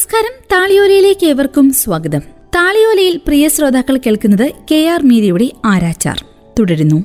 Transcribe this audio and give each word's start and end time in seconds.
നമസ്കാരം. 0.00 0.44
താളിയോലയിലേക്ക് 0.52 1.26
ഏവർക്കും 1.26 1.72
സ്വാഗതം. 1.72 2.20
താളിയോലയിൽ 2.54 3.16
പ്രിയ 3.16 3.48
ശ്രോതാക്കൾ 3.48 3.96
കേൾക്കുന്നത് 3.96 4.52
കെ 4.70 4.88
ആർ 4.88 5.02
മീരയുടെ 5.02 5.50
ആരാച്ചാർ. 5.64 6.24
തുടരുന്നു. 6.58 6.96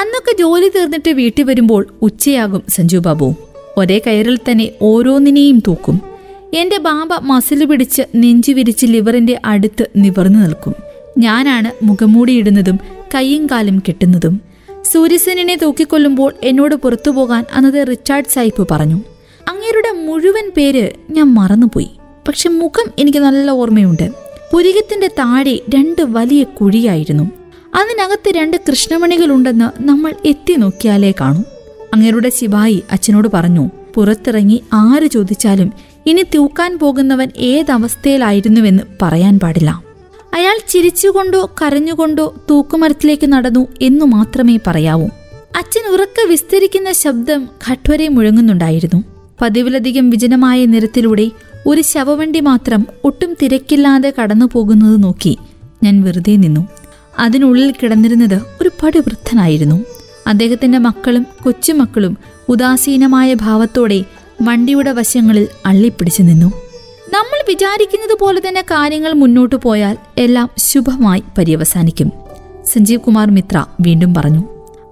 അന്നൊക്കെ 0.00 0.36
ജോലി 0.38 0.68
തീർന്നിട്ട് 0.68 1.10
വീട്ടിൽ 1.10 1.44
വരുമ്പോൾ 1.44 1.94
ഉച്ചയാകും 2.02 2.62
സഞ്ജു 2.68 2.98
ബാബു. 2.98 3.34
ഒരേ 3.76 3.98
കയറിൽ 3.98 4.36
തന്നെ 4.36 4.70
ഓരോന്നിനെയും 4.82 5.62
തൂക്കും. 5.66 6.00
എന്റെ 6.54 6.78
ബാബ 6.78 7.08
മസിൽ 7.22 7.64
പിടിച്ച് 7.64 8.02
നെഞ്ചു 8.14 8.52
വിരിച്ച് 8.52 8.86
ലിവറിന്റെ 8.86 9.40
അടുത്ത് 9.44 9.90
നിവർന്നു 9.96 10.38
നിൽക്കും. 10.38 10.74
ഞാനാണ് 11.18 11.84
മുഖംമൂടിയിടുന്നതും 11.84 12.80
കയ്യും 13.14 13.46
കാലും 13.46 13.82
കെട്ടുന്നതും. 13.88 14.51
സൂര്യസേനെ 14.84 15.56
തൂക്കിക്കൊല്ലുമ്പോൾ 15.62 16.34
എന്നോട് 16.42 16.74
പുറത്തു 16.74 17.10
പോകാൻ 17.10 17.44
അന്നത്തെ 17.52 17.84
റിച്ചാർഡ് 17.84 18.24
സൈപ്പ് 18.24 18.68
പറഞ്ഞു. 18.70 19.00
അങ്ങേരുടെ 19.48 19.92
മുഴുവൻ 19.92 20.50
പേര് 20.56 20.90
ഞാൻ 21.10 21.34
മറന്നുപോയി. 21.34 21.90
പക്ഷെ 22.28 22.48
മുഖം 22.48 22.92
എനിക്ക് 22.98 23.18
നല്ല 23.18 23.50
ഓർമ്മയുണ്ട്. 23.50 24.10
പുരികത്തിന്റെ 24.52 25.06
താഴെ 25.06 25.60
രണ്ട് 25.74 26.02
വലിയ 26.02 26.42
കുഴിയായിരുന്നു. 26.42 27.22
അതിനകത്ത് 27.74 28.36
രണ്ട് 28.36 28.56
കൃഷ്ണമണികളുണ്ടെന്ന് 28.68 29.82
നമ്മൾ 29.82 30.12
എത്തി 30.24 30.52
നോക്കിയാലേ 30.52 31.12
കാണും. 31.20 31.44
അങ്ങേരുടെ 31.94 32.28
ശിവായി 32.28 32.82
അച്ഛനോട് 32.90 33.28
പറഞ്ഞു 33.34 33.70
പുറത്തിറങ്ങി 33.94 34.62
ആര് 34.72 35.06
ചോദിച്ചാലും 35.06 35.72
ഇനി 36.06 36.24
തൂക്കാൻ 36.34 36.78
പോകുന്നവൻ 36.78 37.30
ഏതവസ്ഥയിലായിരുന്നുവെന്ന് 37.36 38.82
പറയാൻ 39.02 39.38
പാടില്ല. 39.38 39.91
അയാൾ 40.34 40.58
ചിരിച്ചുകൊണ്ടോ 40.68 41.50
കരഞ്ഞുകൊണ്ടോ 41.62 42.34
തൂക്കുമരത്തിലേക്ക് 42.50 43.26
നടന്നു 43.26 43.66
എന്നു 43.82 44.04
മാത്രമേ 44.04 44.58
പറയാവൂ. 44.66 45.06
അച്ഛൻ 45.58 45.92
ഉറക്ക 45.92 46.28
വിസ്തരിക്കുന്ന 46.28 46.92
ശബ്ദം 46.92 47.48
ഘട്വരെ 47.70 48.08
മുഴങ്ങുന്നുണ്ടായിരുന്നു. 48.08 49.04
പതിവിലധികം 49.40 50.10
വിജനമായ 50.10 50.66
നിരത്തിലൂടെ 50.66 51.30
ഒരു 51.66 51.82
ശവവണ്ടി 51.82 52.40
മാത്രം 52.40 52.86
ഒട്ടും 53.04 53.36
തിരക്കില്ലാതെ 53.42 54.12
കടന്നു 54.22 54.48
പോകുന്നത് 54.52 55.02
നോക്കി 55.02 55.38
ഞാൻ 55.82 56.02
വെറുതെ 56.02 56.36
നിന്നു. 56.36 56.68
അതിനുള്ളിൽ 57.18 57.74
കിടന്നിരുന്നത് 57.82 58.40
ഒരു 58.60 58.70
പടുവൃദ്ധനായിരുന്നു. 58.82 59.84
അദ്ദേഹത്തിന്റെ 60.26 60.78
മക്കളും 60.78 61.26
കൊച്ചുമക്കളും 61.42 62.18
ഉദാസീനമായ 62.48 63.34
ഭാവത്തോടെ 63.34 64.04
വണ്ടിയുടെ 64.42 64.92
വശങ്ങളിൽ 64.92 65.48
അള്ളിപ്പിടിച്ചു 65.66 66.22
നിന്നു. 66.22 66.61
നമ്മൾ 67.14 67.38
വിചാരിക്കുന്നത് 67.48 68.18
പോലെ 68.20 68.42
തന്നെ 68.48 68.60
കാര്യങ്ങൾ 68.60 69.12
മുന്നോട്ട് 69.12 69.56
പോയാൽ 69.56 69.96
എല്ലാം 70.18 70.50
ശുഭമായി 70.58 71.22
പര്യവസാനിക്കും. 71.38 72.12
സഞ്ജീവ് 72.72 73.00
കുമാർ 73.00 73.30
മിത്ര 73.30 73.66
വീണ്ടും 73.80 74.14
പറഞ്ഞു 74.14 74.42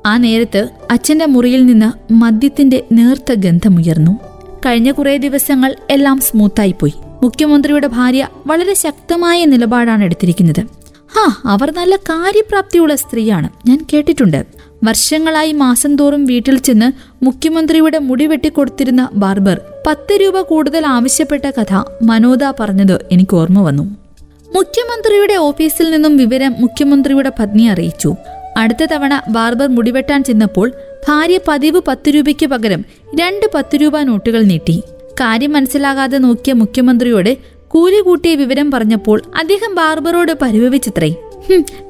ആ 0.07 0.17
നേരത്ത് 0.17 0.69
അച്ഛന്റെ 0.91 1.27
മുറിയിൽ 1.27 1.67
നിന്ന് 1.67 2.13
മദ്യത്തിന്റെ 2.13 2.85
നേർത്ത 2.93 3.33
ഗന്ധമുയർന്നു 3.33 4.19
കഴിഞ്ഞ 4.67 4.91
കുറേ 4.91 5.17
ദിവസങ്ങൾ 5.17 5.77
എല്ലാം 5.91 6.21
സ്മൂത്തായി 6.21 6.75
പോയി. 6.81 6.95
മുഖ്യമന്ത്രിയുടെ 7.23 7.87
ഭാര്യ 7.87 8.29
വളരെ 8.47 8.75
ശക്തമായ 8.75 9.45
നിലപാടാണ് 9.45 10.05
എടുത്തിരിക്കുന്നത്. 10.05 10.63
ഹാ 11.17 11.53
അവർ 11.53 11.71
നല്ല 11.71 11.97
കാര്യപ്രാപ്തിയുള്ള 11.97 12.97
സ്ത്രീയാണ്. 12.97 13.48
ഞാൻ 13.67 13.87
കേട്ടിട്ടുണ്ട്. 13.93 14.47
വർഷങ്ങളായി 14.84 15.53
മാസം 15.53 15.97
തോറും 15.97 16.25
വീട്ടിൽ 16.25 16.59
ചെന്ന് 16.59 16.89
മുഖ്യമന്ത്രിയുടെ 17.25 17.98
മുടി 17.98 18.27
വെട്ടിക്കൊടുത്തിരുന്ന 18.27 19.09
ബാർബർ 19.14 19.61
പത്ത് 19.86 20.14
രൂപ 20.20 20.41
കൂടുതൽ 20.41 20.86
ആവശ്യപ്പെട്ട 20.86 21.47
കഥ 21.47 21.83
മനോദ 22.03 22.45
പറഞ്ഞത് 22.61 23.06
എനിക്ക് 23.12 23.36
ഓർമ്മ 23.36 23.62
വന്നു. 23.62 23.83
മുഖ്യമന്ത്രിയുടെ 24.56 25.34
ഓഫീസിൽ 25.34 25.91
നിന്നും 25.91 26.17
വിവരം 26.17 26.55
മുഖ്യമന്ത്രിയുടെ 26.58 27.33
പത്നി 27.39 27.67
അറിയിച്ചു. 27.67 28.14
അടുത്ത 28.56 28.84
തവണ 28.84 29.23
ബാർബർ 29.28 29.69
മുടിവെട്ടാൻ 29.69 30.25
ചെന്നപ്പോൾ 30.25 30.73
ഭാര്യ 31.08 31.41
പതിവ് 31.48 31.81
പത്ത് 31.89 32.08
രൂപയ്ക്ക് 32.14 32.47
പകരം 32.47 32.84
രണ്ട് 33.20 33.47
പത്ത് 33.55 33.77
രൂപ 33.77 34.01
നോട്ടുകൾ 34.01 34.42
നീട്ടി. 34.42 34.83
കാര്യം 35.20 35.52
മനസ്സിലാകാതെ 35.52 36.18
നോക്കിയ 36.18 36.52
മുഖ്യമന്ത്രിയോട് 36.52 37.36
കൂലി 37.68 38.01
കൂട്ടിയ 38.01 38.35
വിവരം 38.35 38.70
പറഞ്ഞപ്പോൾ 38.70 39.23
അദ്ദേഹം 39.39 39.74
ബാർബറോട് 39.74 40.33
പരിഭവിച്ചത്രേ. 40.42 41.14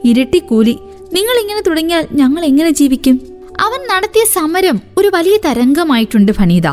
ഇരട്ടി 0.04 0.38
കൂലി. 0.38 0.78
നിങ്ങൾ 1.12 1.36
ഇങ്ങനെ 1.42 1.60
തുടങ്ങിയാൽ 1.60 2.06
ഞങ്ങൾ 2.12 2.44
എങ്ങനെ 2.44 2.70
ജീവിക്കും? 2.70 3.20
അവൻ 3.60 3.80
നടത്തിയ 3.92 4.24
സമരം 4.24 4.80
ഒരു 4.98 5.10
വലിയ 5.14 5.36
തരംഗമായിട്ടുണ്ട് 5.44 6.32
ഫനീത. 6.32 6.68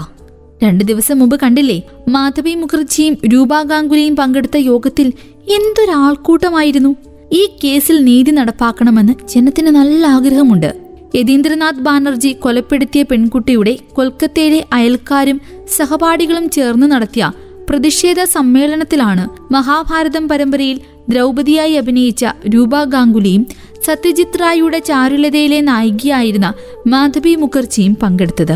രണ്ടു 0.63 0.83
ദിവസം 0.83 1.19
മുമ്പ് 1.19 1.39
കണ്ടില്ലേ 1.39 1.77
മാധവി 2.07 2.55
മുഖർജിയും 2.55 3.17
രൂപാ 3.33 3.63
ഗാംഗുലിയും 3.63 4.15
പങ്കെടുത്ത 4.15 4.57
യോഗത്തിൽ 4.57 5.13
എന്തൊരാൾക്കൂട്ടമായിരുന്നു. 5.57 6.95
ഈ 7.33 7.47
കേസിൽ 7.63 8.03
നീതി 8.03 8.31
നടപ്പാക്കണമെന്ന് 8.31 9.13
ജനത്തിന് 9.29 9.67
നല്ല 9.67 10.07
ആഗ്രഹമുണ്ട്. 10.07 10.75
യതീന്ദ്രനാഥ് 11.15 11.83
ബാനർജി 11.87 12.31
കൊലപ്പെടുത്തിയ 12.33 13.03
പെൺകുട്ടിയുടെ 13.03 13.77
കൊൽക്കത്തയിലെ 13.93 14.65
അയൽക്കാരും 14.73 15.41
സഹപാഠികളും 15.75 16.49
ചേർന്ന് 16.49 16.87
നടത്തിയ 16.91 17.31
പ്രതിഷേധ 17.69 18.23
സമ്മേളനത്തിലാണ് 18.23 19.53
മഹാഭാരതം 19.53 20.27
പരമ്പരയിൽ 20.27 20.81
ദ്രൗപതിയായി 21.09 21.73
അഭിനയിച്ച 21.73 22.25
രൂപ 22.47 22.83
ഗാംഗുലിയും 22.83 23.45
സത്യജിത് 23.87 24.39
റായിയുടെ 24.41 24.79
ചാരുലതയിലെ 24.79 25.61
നായികയായിരുന്ന 25.61 26.53
മാധവി 26.87 27.35
മുഖർജിയും 27.35 27.97
പങ്കെടുത്തത്. 28.03 28.55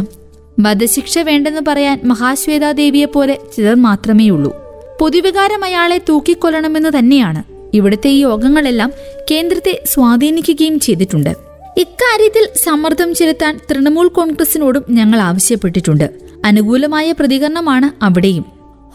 വധശിക്ഷ 0.60 1.20
വേണ്ടെന്ന് 1.20 1.62
പറയാൻ 1.68 2.00
മഹാശ്വേതാദേവിയെ 2.04 3.06
പോലെ 3.06 3.38
ചിലർ 3.58 3.76
മാത്രമേ 3.76 4.30
ഉള്ളൂ 4.30 4.52
പൊതുവികാരം 5.00 5.64
അയാളെ 5.64 6.02
തൂക്കിക്കൊല്ലണമെന്ന് 6.10 6.90
തന്നെയാണ് 6.98 7.44
ഇവിടുത്തെ 7.74 8.10
ഈ 8.10 8.20
യോഗങ്ങളെല്ലാം 8.20 8.92
കേന്ദ്രത്തെ 9.32 9.84
സ്വാധീനിക്കുകയും 9.88 10.80
ചെയ്തിട്ടുണ്ട്. 10.80 11.30
ഇക്കാര്യത്തിൽ 11.78 12.50
സമ്മർദ്ദം 12.64 13.16
ചെലുത്താൻ 13.16 13.60
തൃണമൂൽ 13.72 14.08
കോൺഗ്രസിനോടും 14.08 14.84
ഞങ്ങൾ 14.90 15.20
ആവശ്യപ്പെട്ടിട്ടുണ്ട്. 15.20 16.08
അനുകൂലമായ 16.46 17.12
പ്രതികരണമാണ് 17.12 18.04
അവിടെയും. 18.04 18.46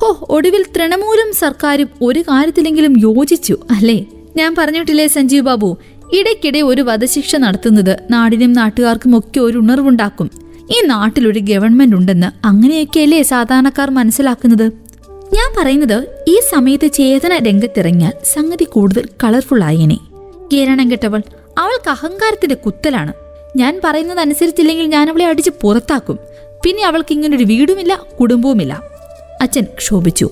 ഹോ 0.01 0.27
ഒടുവിൽ 0.31 0.65
തൃണമൂലും 0.77 1.35
സർക്കാരും 1.35 1.89
ഒരു 2.03 2.21
കാര്യത്തിലെങ്കിലും 2.21 3.01
യോജിച്ചു 3.01 3.57
അല്ലേ? 3.71 4.05
ഞാൻ 4.37 4.55
പറഞ്ഞിട്ടില്ലേ 4.59 5.07
സഞ്ജീവ് 5.07 5.45
ബാബു 5.45 5.77
ഇടയ്ക്കിടെ 6.13 6.63
ഒരു 6.63 6.83
വധശിക്ഷ 6.83 7.37
നടത്തുന്നത് 7.37 7.99
നാടിനും 8.11 8.53
നാട്ടുകാർക്കും 8.53 9.19
ഒക്കെ 9.19 9.41
ഒരു 9.41 9.59
ഉണർവുണ്ടാക്കും. 9.59 10.31
ഈ 10.71 10.87
നാട്ടിലൊരു 10.87 11.39
ഗവൺമെന്റ് 11.39 11.97
ഉണ്ടെന്ന് 11.97 12.47
അങ്ങനെയൊക്കെയല്ലേ 12.47 13.23
സാധാരണക്കാർ 13.23 13.91
മനസ്സിലാക്കുന്നത്? 13.91 14.73
ഞാൻ 15.33 15.63
പറയുന്നത് 15.63 16.25
ഈ 16.29 16.41
സമയത്ത് 16.51 16.93
ചേതന 16.93 17.37
രംഗത്തിറങ്ങിയാൽ 17.37 18.13
സംഗതി 18.33 18.65
കൂടുതൽ 18.65 19.09
കളർഫുൾ 19.25 19.65
ആയേനെ. 19.65 19.99
കേരണം 20.53 20.91
കെട്ടവൾ 20.91 21.23
അവൾക്ക് 21.59 21.91
അഹങ്കാരത്തിന്റെ 21.91 22.55
കുത്തലാണ്. 22.55 23.13
ഞാൻ 23.57 23.81
പറയുന്നത് 23.85 24.21
അനുസരിച്ചില്ലെങ്കിൽ 24.21 24.87
ഞാൻ 24.87 25.11
അവളെ 25.11 25.27
അടിച്ച് 25.27 25.51
പുറത്താക്കും. 25.63 26.19
പിന്നെ 26.65 26.85
അവൾക്ക് 26.85 27.13
ഇങ്ങനൊരു 27.13 27.45
വീടുമില്ല 27.45 28.01
കുടുംബവുമില്ല. 28.21 28.83
അച്ഛൻ 29.43 29.65
ക്ഷോഭിച്ചു. 29.65 30.31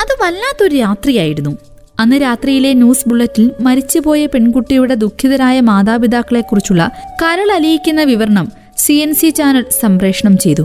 അത് 0.00 0.22
വല്ലാത്തൊരു 0.22 0.76
രാത്രിയായിരുന്നു. 0.76 1.58
അന്ന് 2.02 2.16
രാത്രിയിലെ 2.16 2.74
ന്യൂസ് 2.74 3.08
ബുള്ളറ്റിൽ 3.08 3.50
മരിച്ചുപോയ 3.60 4.26
പെൺകുട്ടിയുടെ 4.26 4.94
ദുഃഖിതരായ 4.94 5.60
മാതാപിതാക്കളെക്കുറിച്ചുള്ള 5.60 6.90
കരൾ 7.22 7.48
അലിയിക്കുന്ന 7.52 8.02
വിവരണം 8.02 8.46
സി 8.76 8.92
എൻ 8.92 9.14
സി 9.14 9.30
ചാനൽ 9.30 9.64
സംപ്രേഷണം 9.80 10.38
ചെയ്തു. 10.38 10.64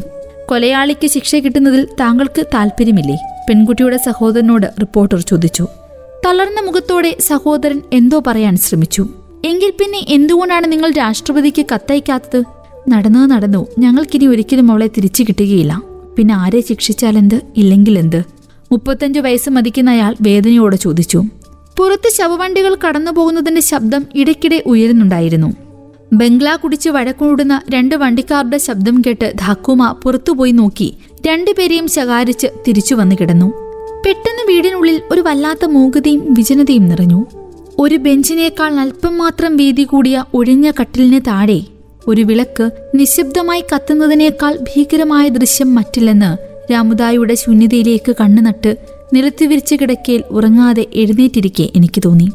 കൊലയാളിക്ക് 0.49 1.07
ശിക്ഷ 1.07 1.35
കിട്ടുന്നതിൽ 1.35 1.87
താങ്കൾക്ക് 1.99 2.43
താല്പര്യമില്ലേ 2.53 3.17
പെൺകുട്ടിയുടെ 3.49 3.97
സഹോദരനോട് 3.97 4.67
റിപ്പോർട്ടർ 4.81 5.19
ചോദിച്ചു. 5.21 5.67
തളർന്ന 6.25 6.61
മുഖത്തോടെ 6.61 7.11
സഹോദരൻ 7.27 7.81
എന്തോ 7.93 8.23
പറയാൻ 8.27 8.57
ശ്രമിച്ചു. 8.57 9.03
എങ്കിൽ 9.45 9.71
പിന്നെ 9.81 10.05
എന്തുകൊണ്ടാണ് 10.09 10.71
നിങ്ങൾ 10.71 10.91
രാഷ്ട്രപതിക്ക് 10.91 11.65
കത്തയക്കാത്തത്? 11.73 12.39
നടന്നു 12.89 13.19
നടന്നു 13.19 13.67
ഞങ്ങൾക്കിനി 13.79 14.25
ഒരിക്കലും 14.25 14.71
അവളെ 14.71 14.87
തിരിച്ചു 14.87 15.23
കിട്ടുകയില്ല. 15.23 15.81
പിന്നെ 16.17 16.33
ആരെ 16.35 16.61
ശിക്ഷിച്ചാലെന്ത്? 16.61 17.41
ഇല്ലെങ്കിൽ 17.57 17.99
എന്ത്? 17.99 18.36
മുപ്പത്തഞ്ചു 18.71 19.19
വയസ്സ് 19.19 19.49
മതിക്കുന്ന 19.49 19.89
അയാൾ 19.89 20.15
വേദനയോടെ 20.21 20.75
ചോദിച്ചു. 20.75 21.23
പുറത്ത് 21.77 22.09
ശവവണ്ടികൾ 22.17 22.77
കടന്നു 22.87 23.11
പോകുന്നതിന്റെ 23.11 23.61
ശബ്ദം 23.61 24.05
ഇടയ്ക്കിടെ 24.15 24.63
ഉയരുന്നുണ്ടായിരുന്നു. 24.65 25.53
ബംഗ്ലാ 26.13 26.55
കുടിച്ച് 26.55 26.89
വഴക്കൂടുന്ന 26.89 27.61
രണ്ട് 27.69 27.95
വണ്ടിക്കാരുടെ 27.95 28.57
ശബ്ദം 28.57 29.01
കേട്ട് 29.07 29.33
ധാക്കുമ 29.39 29.91
പുറത്തുപോയി 29.91 30.51
നോക്കി 30.51 30.97
രണ്ടുപേരെയും 31.27 31.87
ശകാരിച്ച് 31.87 32.47
തിരിച്ചു 32.67 32.95
വന്നു 32.95 33.15
കിടന്നു. 33.21 33.45
പെട്ടെന്ന് 34.05 34.47
വീടിനുള്ളിൽ 34.47 35.01
ഒരു 35.11 35.21
വല്ലാത്ത 35.21 35.65
മൂകതയും 35.65 36.33
വിജനതയും 36.33 36.87
നിറഞ്ഞു. 36.87 37.25
ഒരു 37.79 37.95
ബെഞ്ചിനേക്കാൾ 37.95 38.73
അല്പം 38.73 39.17
മാത്രം 39.17 39.57
വീതി 39.57 39.83
കൂടിയ 39.83 40.23
ഒഴിഞ്ഞ 40.33 40.71
കട്ടിലിന് 40.79 41.21
താഴെ 41.27 41.61
ഒരു 42.07 42.21
വിളക്ക് 42.21 42.69
നിശബ്ദമായി 42.95 43.63
കത്തുന്നതിനേക്കാൾ 43.75 44.57
ഭീകരമായ 44.61 45.27
ദൃശ്യം 45.27 45.75
മറ്റില്ലെന്ന് 45.75 46.56
രാമുദായുടെ 46.71 47.35
ശൂന്യതയിലേക്ക് 47.35 48.15
കണ്ണുനട്ട് 48.21 48.77
നിലത്ത് 49.13 49.43
വിരിച്ചു 49.43 49.75
കിടക്കയിൽ 49.75 50.23
ഉറങ്ങാതെ 50.31 50.85
എഴുന്നേറ്റിരിക്കെ 50.93 51.69
എനിക്ക് 51.75 52.01
തോന്നി. 52.05 52.31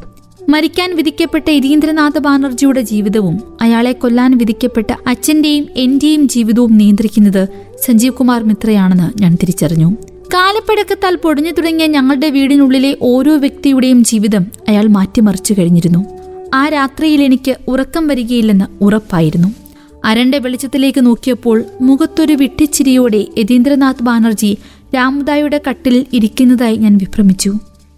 മരിക്കാൻ 0.49 0.95
വിധിക്കപ്പെട്ട 0.95 1.51
ഇരീന്ദ്രനാഥ 1.51 2.17
ബാനർജിയുടെ 2.17 2.81
ജീവിതവും 2.81 3.43
അയാളെ 3.61 3.91
കൊല്ലാൻ 3.91 4.37
വിധിക്കപ്പെട്ട 4.37 4.95
അച്ഛന്റെയും 5.07 5.67
എന്റെയും 5.75 6.27
ജീവിതവും 6.27 6.77
നിയന്ത്രിക്കുന്നത് 6.77 7.47
സഞ്ജീവ് 7.85 8.13
കുമാർ 8.13 8.43
മിത്രയാണെന്ന് 8.43 9.21
ഞാൻ 9.21 9.35
തിരിച്ചറിഞ്ഞു. 9.35 9.91
കാലപ്പഴക്കത്താൽ 10.33 11.15
പൊടിഞ്ഞു 11.15 11.51
തുടങ്ങിയ 11.51 11.87
ഞങ്ങളുടെ 11.87 12.29
വീടിനുള്ളിലെ 12.29 12.97
ഓരോ 13.01 13.35
വ്യക്തിയുടെയും 13.35 14.03
ജീവിതം 14.03 14.45
അയാൾ 14.67 14.87
മാറ്റിമറിച്ചു 14.87 15.55
കഴിഞ്ഞിരുന്നു. 15.59 16.05
ആ 16.53 16.69
രാത്രിയിൽ 16.69 17.23
എനിക്ക് 17.23 17.55
ഉറക്കം 17.67 18.07
വരികയില്ലെന്ന് 18.07 18.65
ഉറപ്പായിരുന്നു. 18.81 19.62
അരണ്ട 20.03 20.35
വെളിച്ചത്തിലേക്ക് 20.35 21.05
നോക്കിയപ്പോൾ 21.05 21.65
മുഖത്തൊരു 21.81 22.33
വിട്ടിച്ചിരിയോടെ 22.33 23.21
യതീന്ദ്രനാഥ് 23.37 24.03
ബാനർജി 24.03 24.57
രാമുദായുടെ 24.95 25.59
കട്ടിൽ 25.67 26.05
ഇരിക്കുന്നതായി 26.13 26.77
ഞാൻ 26.77 26.97
വിഭ്രമിച്ചു. 26.97 27.51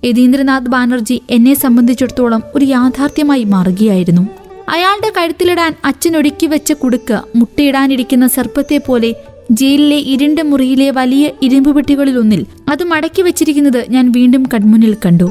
യതീന്ദ്രനാഥ് 0.04 0.72
ബാനർജി 0.74 1.22
എന്നെ 1.30 1.54
സംബന്ധിച്ചിടത്തോളം 1.54 2.42
ഒരു 2.56 2.66
യാഥാർത്ഥ്യമായി 2.66 3.44
മാറുകയായിരുന്നു. 3.44 4.26
അയാളുടെ 4.70 5.12
കഴുത്തിലിടാൻ 5.18 5.74
അച്ഛൻ 5.86 6.18
ഒരുക്കി 6.18 6.46
വെച്ച 6.46 6.72
കുടുക്ക് 6.72 7.18
മുട്ടയിടാനിരിക്കുന്ന 7.36 8.28
സർപ്പത്തെ 8.28 8.78
പോലെ 8.78 9.10
ജയിലിലെ 9.52 9.98
ഇരുണ്ട 10.14 10.40
മുറിയിലെ 10.40 10.92
വലിയ 10.92 11.26
ഇരുമ്പ് 11.42 11.76
പെട്ടികളിലൊന്നിൽ 11.76 12.46
അത് 12.70 12.84
മടക്കി 12.84 13.22
വെച്ചിരിക്കുന്നത് 13.22 13.86
ഞാൻ 13.90 14.12
വീണ്ടും 14.12 14.44
കൺമുന്നിൽ 14.54 14.96
കണ്ടു. 15.06 15.28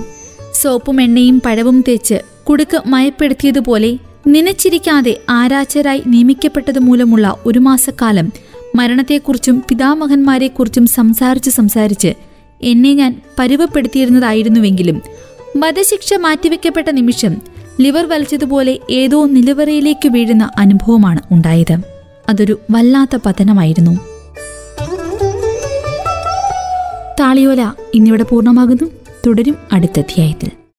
സോപ്പും 0.53 1.03
എണ്ണയും 1.03 1.41
പഴവും 1.47 1.85
തേച്ച് 1.89 2.19
കുടുക്ക് 2.49 2.79
മയപ്പെടുത്തിയതുപോലെ 2.87 3.91
നനച്ചിരിക്കാതെ 4.29 5.21
ആരാച്ചരായി 5.31 6.03
നിയമിക്കപ്പെട്ടത് 6.07 6.79
മൂലമുള്ള 6.79 7.37
ഒരു 7.47 7.59
മാസക്കാലം 7.59 8.33
മരണത്തെക്കുറിച്ചും 8.75 9.63
പിതാമഹന്മാരെക്കുറിച്ചും 9.69 10.87
സംസാരിച്ച് 10.87 11.51
സംസാരിച്ച് 11.51 12.15
എന്നെ 12.63 12.95
ഞാൻ 12.95 13.21
പരുവപ്പെടുത്തിയിരുന്നതായിരുന്നുവെങ്കിലും 13.39 15.03
വധശിക്ഷ 15.57 16.15
മാറ്റിവെക്കപ്പെട്ട 16.15 16.91
നിമിഷം 16.91 17.37
ലിവർ 17.81 18.09
വലിച്ചതുപോലെ 18.09 18.79
ഏതോ 18.91 19.27
നിലവറയിലേക്ക് 19.27 20.09
വീഴുന്ന 20.09 20.51
അനുഭവമാണ് 20.59 21.21
ഉണ്ടായത്. 21.33 21.77
അതൊരു 22.29 22.61
വല്ലാത്ത 22.71 23.19
പതനമായിരുന്നു. 23.27 24.01
താളിയോല 27.21 27.73
ഇന്നിവിടെ 27.95 28.23
പൂർണമാകുന്നു. 28.23 28.91
തുടരും 29.27 29.57
അടുത്ത 29.73 29.99
അധ്യായത്തിൽ. 29.99 30.64